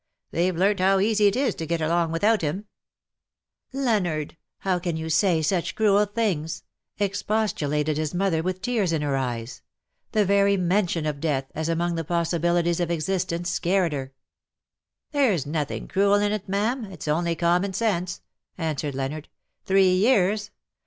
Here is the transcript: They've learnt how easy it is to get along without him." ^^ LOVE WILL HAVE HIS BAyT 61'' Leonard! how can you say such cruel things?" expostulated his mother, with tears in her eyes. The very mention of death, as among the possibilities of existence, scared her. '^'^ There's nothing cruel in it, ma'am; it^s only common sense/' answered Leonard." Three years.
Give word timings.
They've 0.31 0.55
learnt 0.57 0.79
how 0.79 0.97
easy 0.97 1.27
it 1.27 1.35
is 1.35 1.53
to 1.53 1.67
get 1.67 1.79
along 1.79 2.11
without 2.11 2.41
him." 2.41 2.61
^^ 3.73 3.75
LOVE 3.75 3.83
WILL 3.83 3.83
HAVE 3.83 3.83
HIS 3.83 3.83
BAyT 3.83 3.93
61'' 4.01 4.13
Leonard! 4.15 4.37
how 4.59 4.79
can 4.79 4.97
you 4.97 5.09
say 5.11 5.41
such 5.43 5.75
cruel 5.75 6.05
things?" 6.07 6.63
expostulated 6.99 7.97
his 7.97 8.11
mother, 8.15 8.41
with 8.41 8.63
tears 8.63 8.91
in 8.93 9.03
her 9.03 9.15
eyes. 9.15 9.61
The 10.13 10.25
very 10.25 10.57
mention 10.57 11.05
of 11.05 11.19
death, 11.19 11.51
as 11.53 11.69
among 11.69 11.93
the 11.93 12.03
possibilities 12.03 12.79
of 12.79 12.89
existence, 12.89 13.51
scared 13.51 13.93
her. 13.93 14.05
'^'^ 14.07 14.11
There's 15.11 15.45
nothing 15.45 15.87
cruel 15.87 16.15
in 16.15 16.31
it, 16.31 16.49
ma'am; 16.49 16.87
it^s 16.87 17.07
only 17.07 17.35
common 17.35 17.73
sense/' 17.73 18.21
answered 18.57 18.95
Leonard." 18.95 19.29
Three 19.67 19.93
years. 19.93 20.49